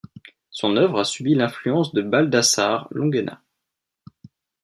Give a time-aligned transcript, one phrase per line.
[0.49, 3.39] Son œuvre a subi l'influence de Baldassare Longhena.